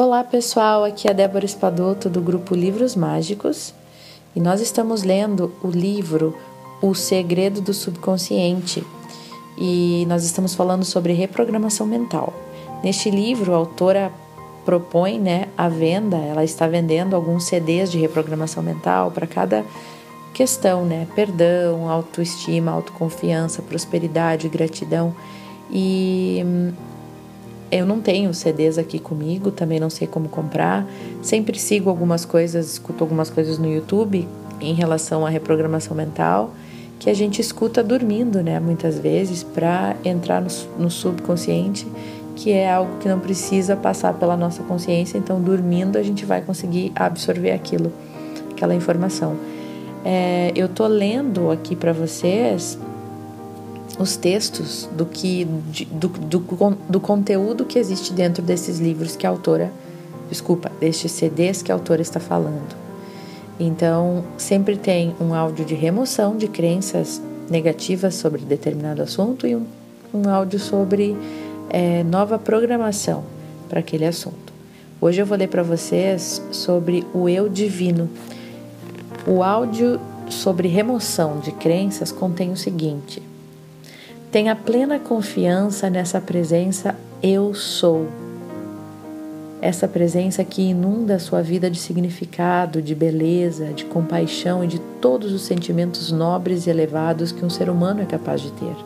Olá 0.00 0.22
pessoal, 0.22 0.84
aqui 0.84 1.08
é 1.08 1.12
Débora 1.12 1.44
Espadoto 1.44 2.08
do 2.08 2.20
grupo 2.20 2.54
Livros 2.54 2.94
Mágicos 2.94 3.74
e 4.32 4.38
nós 4.38 4.60
estamos 4.60 5.02
lendo 5.02 5.52
o 5.60 5.66
livro 5.66 6.38
O 6.80 6.94
Segredo 6.94 7.60
do 7.60 7.74
Subconsciente 7.74 8.86
e 9.58 10.06
nós 10.08 10.22
estamos 10.22 10.54
falando 10.54 10.84
sobre 10.84 11.14
reprogramação 11.14 11.84
mental. 11.84 12.32
Neste 12.80 13.10
livro, 13.10 13.52
a 13.52 13.56
autora 13.56 14.12
propõe 14.64 15.18
né, 15.18 15.48
a 15.58 15.68
venda, 15.68 16.16
ela 16.16 16.44
está 16.44 16.68
vendendo 16.68 17.16
alguns 17.16 17.46
CDs 17.46 17.90
de 17.90 17.98
reprogramação 17.98 18.62
mental 18.62 19.10
para 19.10 19.26
cada 19.26 19.64
questão, 20.32 20.84
né? 20.84 21.08
Perdão, 21.16 21.90
autoestima, 21.90 22.70
autoconfiança, 22.70 23.62
prosperidade, 23.62 24.48
gratidão. 24.48 25.12
E 25.68 26.40
hum, 26.46 26.72
eu 27.70 27.84
não 27.84 28.00
tenho 28.00 28.32
CDs 28.32 28.78
aqui 28.78 28.98
comigo, 28.98 29.50
também 29.50 29.78
não 29.78 29.90
sei 29.90 30.06
como 30.06 30.28
comprar. 30.28 30.86
Sempre 31.22 31.58
sigo 31.58 31.90
algumas 31.90 32.24
coisas, 32.24 32.72
escuto 32.72 33.04
algumas 33.04 33.28
coisas 33.28 33.58
no 33.58 33.70
YouTube 33.70 34.26
em 34.60 34.74
relação 34.74 35.26
à 35.26 35.28
reprogramação 35.28 35.96
mental, 35.96 36.52
que 36.98 37.10
a 37.10 37.14
gente 37.14 37.40
escuta 37.40 37.82
dormindo, 37.82 38.42
né? 38.42 38.58
Muitas 38.58 38.98
vezes, 38.98 39.42
para 39.42 39.94
entrar 40.04 40.40
no, 40.40 40.48
no 40.78 40.90
subconsciente, 40.90 41.86
que 42.34 42.50
é 42.50 42.72
algo 42.72 42.98
que 42.98 43.08
não 43.08 43.20
precisa 43.20 43.76
passar 43.76 44.14
pela 44.14 44.36
nossa 44.36 44.62
consciência. 44.62 45.18
Então, 45.18 45.40
dormindo, 45.40 45.96
a 45.96 46.02
gente 46.02 46.24
vai 46.24 46.40
conseguir 46.40 46.90
absorver 46.94 47.52
aquilo, 47.52 47.92
aquela 48.50 48.74
informação. 48.74 49.36
É, 50.04 50.52
eu 50.56 50.68
tô 50.68 50.86
lendo 50.86 51.50
aqui 51.50 51.76
para 51.76 51.92
vocês 51.92 52.78
os 53.98 54.16
textos 54.16 54.88
do 54.96 55.04
que 55.04 55.44
do, 55.44 56.08
do, 56.08 56.38
do, 56.88 57.00
conteúdo 57.00 57.64
que 57.64 57.78
existe 57.78 58.12
dentro 58.12 58.42
desses 58.42 58.78
livros 58.78 59.16
que 59.16 59.26
a 59.26 59.30
autora, 59.30 59.72
desculpa, 60.28 60.70
destes 60.80 61.12
CDs 61.12 61.62
que 61.62 61.72
a 61.72 61.74
autora 61.74 62.00
está 62.00 62.20
falando. 62.20 62.76
Então, 63.58 64.24
sempre 64.36 64.76
tem 64.76 65.14
um 65.20 65.34
áudio 65.34 65.64
de 65.64 65.74
remoção 65.74 66.36
de 66.36 66.46
crenças 66.46 67.20
negativas 67.50 68.14
sobre 68.14 68.42
determinado 68.42 69.02
assunto 69.02 69.46
e 69.46 69.56
um, 69.56 69.66
um 70.14 70.28
áudio 70.28 70.60
sobre 70.60 71.16
é, 71.68 72.04
nova 72.04 72.38
programação 72.38 73.24
para 73.68 73.80
aquele 73.80 74.06
assunto. 74.06 74.52
Hoje 75.00 75.20
eu 75.20 75.26
vou 75.26 75.36
ler 75.36 75.48
para 75.48 75.62
vocês 75.62 76.42
sobre 76.52 77.04
o 77.12 77.28
eu 77.28 77.48
divino. 77.48 78.08
O 79.26 79.42
áudio 79.42 80.00
sobre 80.30 80.68
remoção 80.68 81.40
de 81.40 81.50
crenças 81.52 82.12
contém 82.12 82.52
o 82.52 82.56
seguinte: 82.56 83.22
Tenha 84.30 84.54
plena 84.54 84.98
confiança 84.98 85.88
nessa 85.88 86.20
presença 86.20 86.94
eu 87.22 87.54
sou. 87.54 88.06
Essa 89.62 89.88
presença 89.88 90.44
que 90.44 90.60
inunda 90.60 91.14
a 91.14 91.18
sua 91.18 91.40
vida 91.40 91.70
de 91.70 91.78
significado, 91.78 92.82
de 92.82 92.94
beleza, 92.94 93.72
de 93.72 93.86
compaixão 93.86 94.62
e 94.62 94.66
de 94.66 94.78
todos 95.00 95.32
os 95.32 95.40
sentimentos 95.40 96.12
nobres 96.12 96.66
e 96.66 96.70
elevados 96.70 97.32
que 97.32 97.42
um 97.42 97.48
ser 97.48 97.70
humano 97.70 98.02
é 98.02 98.04
capaz 98.04 98.42
de 98.42 98.52
ter. 98.52 98.76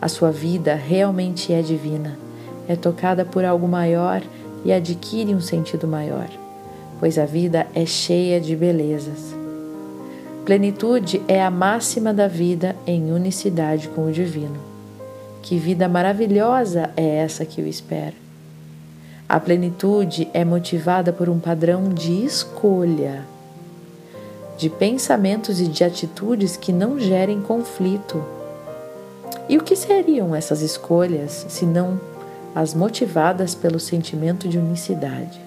A 0.00 0.08
sua 0.08 0.32
vida 0.32 0.74
realmente 0.74 1.52
é 1.52 1.62
divina, 1.62 2.18
é 2.66 2.74
tocada 2.74 3.24
por 3.24 3.44
algo 3.44 3.68
maior 3.68 4.20
e 4.64 4.72
adquire 4.72 5.36
um 5.36 5.40
sentido 5.40 5.86
maior, 5.86 6.28
pois 6.98 7.16
a 7.16 7.24
vida 7.24 7.68
é 7.76 7.86
cheia 7.86 8.40
de 8.40 8.56
belezas. 8.56 9.37
Plenitude 10.48 11.20
é 11.28 11.44
a 11.44 11.50
máxima 11.50 12.14
da 12.14 12.26
vida 12.26 12.74
em 12.86 13.12
unicidade 13.12 13.86
com 13.88 14.06
o 14.06 14.10
divino. 14.10 14.58
Que 15.42 15.58
vida 15.58 15.86
maravilhosa 15.86 16.88
é 16.96 17.16
essa 17.16 17.44
que 17.44 17.60
o 17.60 17.66
espera? 17.66 18.14
A 19.28 19.38
plenitude 19.38 20.26
é 20.32 20.46
motivada 20.46 21.12
por 21.12 21.28
um 21.28 21.38
padrão 21.38 21.90
de 21.90 22.24
escolha, 22.24 23.26
de 24.56 24.70
pensamentos 24.70 25.60
e 25.60 25.68
de 25.68 25.84
atitudes 25.84 26.56
que 26.56 26.72
não 26.72 26.98
gerem 26.98 27.42
conflito. 27.42 28.24
E 29.50 29.58
o 29.58 29.62
que 29.62 29.76
seriam 29.76 30.34
essas 30.34 30.62
escolhas 30.62 31.44
se 31.50 31.66
não 31.66 32.00
as 32.54 32.72
motivadas 32.72 33.54
pelo 33.54 33.78
sentimento 33.78 34.48
de 34.48 34.56
unicidade? 34.56 35.38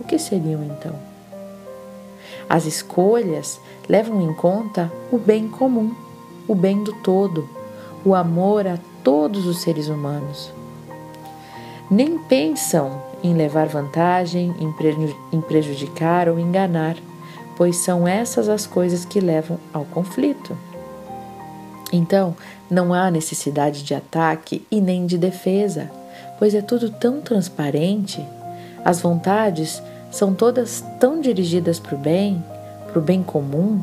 O 0.00 0.04
que 0.04 0.18
seriam 0.18 0.64
então? 0.64 1.11
As 2.52 2.66
escolhas 2.66 3.58
levam 3.88 4.20
em 4.20 4.34
conta 4.34 4.92
o 5.10 5.16
bem 5.16 5.48
comum, 5.48 5.94
o 6.46 6.54
bem 6.54 6.84
do 6.84 6.92
todo, 6.92 7.48
o 8.04 8.14
amor 8.14 8.66
a 8.66 8.78
todos 9.02 9.46
os 9.46 9.62
seres 9.62 9.88
humanos. 9.88 10.52
Nem 11.90 12.18
pensam 12.18 13.02
em 13.24 13.32
levar 13.32 13.68
vantagem, 13.68 14.54
em 15.32 15.40
prejudicar 15.40 16.28
ou 16.28 16.38
enganar, 16.38 16.96
pois 17.56 17.76
são 17.76 18.06
essas 18.06 18.50
as 18.50 18.66
coisas 18.66 19.06
que 19.06 19.18
levam 19.18 19.58
ao 19.72 19.86
conflito. 19.86 20.54
Então, 21.90 22.36
não 22.70 22.92
há 22.92 23.10
necessidade 23.10 23.82
de 23.82 23.94
ataque 23.94 24.66
e 24.70 24.78
nem 24.78 25.06
de 25.06 25.16
defesa, 25.16 25.90
pois 26.38 26.54
é 26.54 26.60
tudo 26.60 26.90
tão 26.90 27.22
transparente. 27.22 28.22
As 28.84 29.00
vontades 29.00 29.82
são 30.12 30.34
todas 30.34 30.84
tão 31.00 31.20
dirigidas 31.20 31.80
para 31.80 31.94
o 31.96 31.98
bem, 31.98 32.44
para 32.86 32.98
o 32.98 33.02
bem 33.02 33.22
comum, 33.22 33.80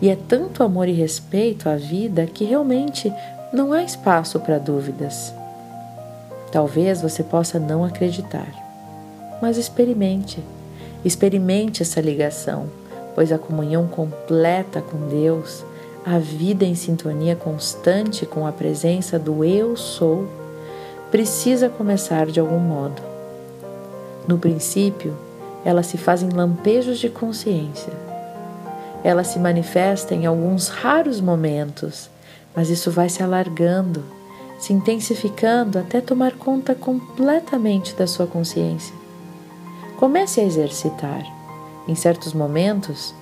e 0.00 0.10
é 0.10 0.16
tanto 0.28 0.62
amor 0.62 0.86
e 0.86 0.92
respeito 0.92 1.68
à 1.68 1.76
vida 1.76 2.26
que 2.26 2.44
realmente 2.44 3.10
não 3.52 3.72
há 3.72 3.82
espaço 3.82 4.38
para 4.38 4.58
dúvidas. 4.58 5.32
Talvez 6.52 7.00
você 7.00 7.22
possa 7.22 7.58
não 7.58 7.82
acreditar, 7.82 8.46
mas 9.40 9.56
experimente. 9.56 10.44
Experimente 11.04 11.82
essa 11.82 12.00
ligação, 12.00 12.66
pois 13.14 13.32
a 13.32 13.38
comunhão 13.38 13.86
completa 13.86 14.82
com 14.82 15.08
Deus, 15.08 15.64
a 16.04 16.18
vida 16.18 16.64
em 16.64 16.74
sintonia 16.74 17.34
constante 17.34 18.26
com 18.26 18.46
a 18.46 18.52
presença 18.52 19.18
do 19.18 19.44
Eu 19.44 19.76
Sou, 19.76 20.26
precisa 21.10 21.68
começar 21.68 22.26
de 22.26 22.40
algum 22.40 22.58
modo. 22.58 23.00
No 24.26 24.38
princípio, 24.38 25.14
ela 25.64 25.82
se 25.82 25.96
faz 25.96 26.22
em 26.22 26.28
lampejos 26.28 26.98
de 26.98 27.08
consciência. 27.08 27.92
Ela 29.02 29.24
se 29.24 29.38
manifesta 29.38 30.14
em 30.14 30.26
alguns 30.26 30.68
raros 30.68 31.20
momentos, 31.20 32.10
mas 32.54 32.70
isso 32.70 32.90
vai 32.90 33.08
se 33.08 33.22
alargando, 33.22 34.04
se 34.58 34.72
intensificando 34.72 35.78
até 35.78 36.00
tomar 36.00 36.32
conta 36.32 36.74
completamente 36.74 37.94
da 37.94 38.06
sua 38.06 38.26
consciência. 38.26 38.94
Comece 39.96 40.40
a 40.40 40.44
exercitar. 40.44 41.24
Em 41.86 41.94
certos 41.94 42.32
momentos, 42.32 43.14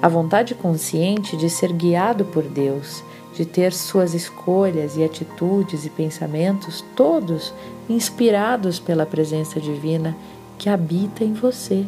a 0.00 0.08
vontade 0.08 0.54
consciente 0.54 1.36
de 1.36 1.48
ser 1.48 1.72
guiado 1.72 2.24
por 2.24 2.44
Deus, 2.44 3.02
de 3.34 3.44
ter 3.44 3.72
suas 3.72 4.14
escolhas 4.14 4.96
e 4.96 5.04
atitudes 5.04 5.84
e 5.86 5.90
pensamentos 5.90 6.84
todos 6.94 7.52
inspirados 7.88 8.78
pela 8.78 9.06
presença 9.06 9.60
divina 9.60 10.16
que 10.58 10.68
habita 10.68 11.24
em 11.24 11.32
você, 11.32 11.86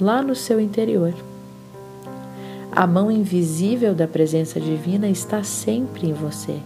lá 0.00 0.20
no 0.20 0.34
seu 0.34 0.60
interior. 0.60 1.14
A 2.72 2.86
mão 2.86 3.10
invisível 3.10 3.94
da 3.94 4.06
presença 4.06 4.60
divina 4.60 5.08
está 5.08 5.42
sempre 5.42 6.08
em 6.08 6.12
você. 6.12 6.58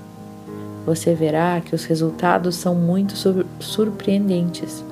Você 0.86 1.14
verá 1.14 1.60
que 1.60 1.74
os 1.74 1.84
resultados 1.84 2.56
são 2.56 2.74
muito 2.74 3.14
surpreendentes 3.60 4.84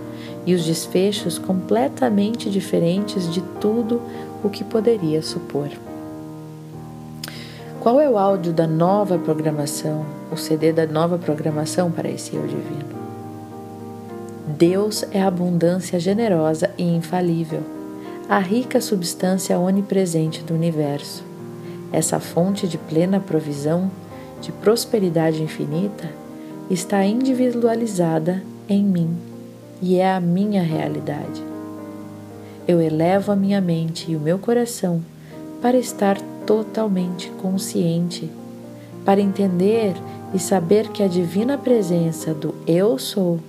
e 0.46 0.54
os 0.54 0.64
desfechos 0.64 1.38
completamente 1.38 2.50
diferentes 2.50 3.32
de 3.32 3.42
tudo 3.60 4.00
o 4.42 4.48
que 4.48 4.64
poderia 4.64 5.22
supor. 5.22 5.68
Qual 7.80 8.00
é 8.00 8.08
o 8.08 8.16
áudio 8.16 8.52
da 8.52 8.66
nova 8.66 9.18
programação, 9.18 10.06
o 10.30 10.36
CD 10.36 10.72
da 10.72 10.86
nova 10.86 11.18
programação 11.18 11.90
para 11.90 12.08
esse 12.08 12.34
eu 12.34 12.46
divino? 12.46 12.91
Deus 14.52 15.02
é 15.10 15.22
abundância 15.22 15.98
generosa 15.98 16.70
e 16.76 16.82
infalível, 16.82 17.62
a 18.28 18.38
rica 18.38 18.82
substância 18.82 19.58
onipresente 19.58 20.42
do 20.42 20.52
universo. 20.52 21.24
Essa 21.90 22.20
fonte 22.20 22.68
de 22.68 22.76
plena 22.76 23.18
provisão, 23.18 23.90
de 24.42 24.52
prosperidade 24.52 25.42
infinita, 25.42 26.10
está 26.70 27.02
individualizada 27.04 28.42
em 28.68 28.84
mim 28.84 29.16
e 29.80 29.96
é 29.96 30.12
a 30.12 30.20
minha 30.20 30.62
realidade. 30.62 31.42
Eu 32.68 32.80
elevo 32.80 33.32
a 33.32 33.36
minha 33.36 33.60
mente 33.60 34.12
e 34.12 34.16
o 34.16 34.20
meu 34.20 34.38
coração 34.38 35.02
para 35.62 35.78
estar 35.78 36.20
totalmente 36.46 37.30
consciente, 37.40 38.30
para 39.02 39.20
entender 39.20 39.94
e 40.34 40.38
saber 40.38 40.88
que 40.88 41.02
a 41.02 41.08
divina 41.08 41.56
presença 41.56 42.34
do 42.34 42.54
Eu 42.66 42.98
Sou 42.98 43.40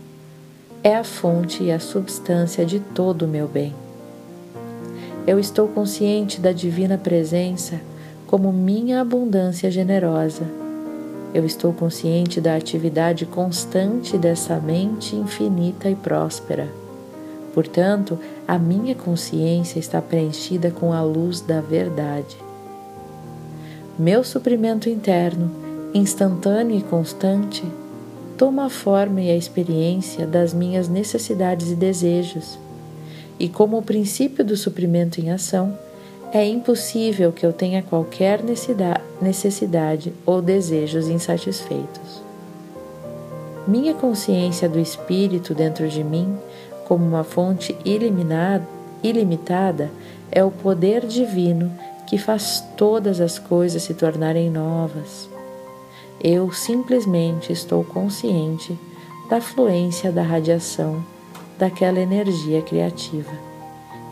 é 0.83 0.95
a 0.95 1.03
fonte 1.03 1.63
e 1.63 1.71
a 1.71 1.79
substância 1.79 2.65
de 2.65 2.79
todo 2.79 3.23
o 3.23 3.27
meu 3.27 3.47
bem. 3.47 3.73
Eu 5.25 5.39
estou 5.39 5.67
consciente 5.67 6.41
da 6.41 6.51
divina 6.51 6.97
presença 6.97 7.79
como 8.27 8.51
minha 8.51 8.99
abundância 8.99 9.71
generosa. 9.71 10.43
Eu 11.33 11.45
estou 11.45 11.71
consciente 11.71 12.41
da 12.41 12.55
atividade 12.55 13.25
constante 13.25 14.17
dessa 14.17 14.59
mente 14.59 15.15
infinita 15.15 15.89
e 15.89 15.95
próspera, 15.95 16.69
Portanto, 17.53 18.17
a 18.47 18.57
minha 18.57 18.95
consciência 18.95 19.77
está 19.77 20.01
preenchida 20.01 20.71
com 20.71 20.91
a 20.91 21.03
luz 21.03 21.39
da 21.39 21.61
verdade. 21.61 22.35
Meu 23.97 24.23
suprimento 24.23 24.89
interno, 24.89 25.51
instantâneo 25.93 26.75
e 26.75 26.81
constante, 26.81 27.63
toma 28.37 28.65
a 28.65 28.69
forma 28.69 29.21
e 29.21 29.29
a 29.29 29.35
experiência 29.35 30.25
das 30.25 30.53
minhas 30.53 30.87
necessidades 30.87 31.71
e 31.71 31.75
desejos. 31.75 32.57
E 33.39 33.49
como 33.49 33.77
o 33.77 33.83
princípio 33.83 34.43
do 34.43 34.55
suprimento 34.55 35.19
em 35.19 35.31
ação, 35.31 35.77
é 36.31 36.45
impossível 36.45 37.31
que 37.31 37.45
eu 37.45 37.53
tenha 37.53 37.83
qualquer 37.83 38.41
necessidade 39.21 40.13
ou 40.25 40.41
desejos 40.41 41.07
insatisfeitos. 41.07 42.23
Minha 43.67 43.93
consciência 43.93 44.67
do 44.67 44.79
espírito 44.79 45.53
dentro 45.53 45.87
de 45.87 46.03
mim, 46.03 46.35
como 46.87 47.05
uma 47.05 47.23
fonte 47.23 47.77
ilimitada, 49.03 49.89
é 50.31 50.43
o 50.43 50.51
poder 50.51 51.05
divino 51.05 51.71
que 52.07 52.17
faz 52.17 52.63
todas 52.75 53.21
as 53.21 53.37
coisas 53.39 53.83
se 53.83 53.93
tornarem 53.93 54.49
novas. 54.49 55.32
Eu 56.23 56.51
simplesmente 56.51 57.51
estou 57.51 57.83
consciente 57.83 58.77
da 59.29 59.41
fluência 59.41 60.11
da 60.11 60.23
radiação 60.23 61.03
daquela 61.57 61.99
energia 61.99 62.61
criativa 62.61 63.53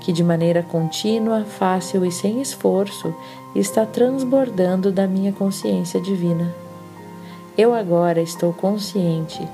que 0.01 0.11
de 0.11 0.23
maneira 0.23 0.63
contínua, 0.63 1.45
fácil 1.45 2.03
e 2.03 2.11
sem 2.11 2.41
esforço 2.41 3.13
está 3.55 3.85
transbordando 3.85 4.91
da 4.91 5.07
minha 5.07 5.31
consciência 5.31 6.01
divina. 6.01 6.53
Eu 7.57 7.73
agora 7.73 8.19
estou 8.19 8.51
consciente 8.51 9.47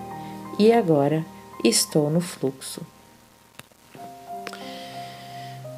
e 0.58 0.72
agora 0.72 1.26
estou 1.64 2.10
no 2.10 2.22
fluxo. 2.22 2.82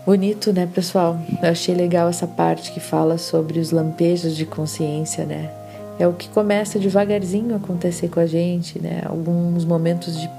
Bonito, 0.05 0.53
né, 0.53 0.67
pessoal? 0.67 1.19
Eu 1.41 1.49
achei 1.49 1.73
legal 1.73 2.07
essa 2.09 2.27
parte 2.27 2.71
que 2.71 2.79
fala 2.79 3.17
sobre 3.17 3.59
os 3.59 3.71
lampejos 3.71 4.35
de 4.35 4.45
consciência, 4.45 5.25
né? 5.25 5.51
É 5.99 6.07
o 6.07 6.13
que 6.13 6.29
começa 6.29 6.79
devagarzinho 6.79 7.53
a 7.53 7.57
acontecer 7.57 8.07
com 8.07 8.21
a 8.21 8.25
gente, 8.25 8.79
né? 8.79 9.03
Alguns 9.05 9.65
momentos 9.65 10.17
de, 10.17 10.29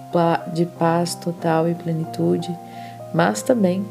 de 0.54 0.64
paz 0.64 1.14
total 1.14 1.68
e 1.68 1.74
plenitude, 1.74 2.50
mas 3.12 3.42
também 3.42 3.84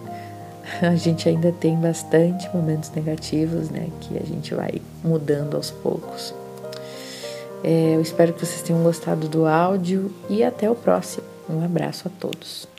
a 0.81 0.95
gente 0.95 1.29
ainda 1.29 1.51
tem 1.51 1.77
bastante 1.77 2.49
momentos 2.53 2.91
negativos, 2.91 3.69
né? 3.69 3.87
Que 4.01 4.17
a 4.17 4.25
gente 4.25 4.53
vai 4.55 4.81
mudando 5.03 5.55
aos 5.55 5.69
poucos. 5.69 6.33
É, 7.63 7.95
eu 7.95 8.01
espero 8.01 8.33
que 8.33 8.45
vocês 8.45 8.61
tenham 8.63 8.81
gostado 8.81 9.27
do 9.27 9.45
áudio 9.45 10.11
e 10.29 10.43
até 10.43 10.69
o 10.69 10.75
próximo. 10.75 11.25
Um 11.47 11.63
abraço 11.63 12.07
a 12.07 12.11
todos. 12.19 12.78